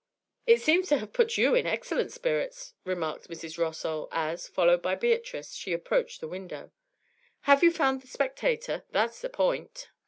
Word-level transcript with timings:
'It 0.47 0.59
seems 0.59 0.87
to 0.89 0.97
have 0.97 1.13
put 1.13 1.37
you 1.37 1.53
into 1.53 1.69
excellent 1.69 2.11
spirits,' 2.11 2.73
remarked 2.85 3.29
Mrs. 3.29 3.59
Rossall, 3.59 4.07
as, 4.11 4.47
followed 4.47 4.81
by 4.81 4.95
Beatrice, 4.95 5.53
she 5.53 5.73
approached 5.73 6.21
the 6.21 6.27
window. 6.27 6.71
'Have 7.41 7.61
you 7.61 7.69
found 7.71 8.01
the 8.01 8.07
"Spectator?" 8.07 8.83
that's 8.89 9.21
the 9.21 9.29
point.' 9.29 9.89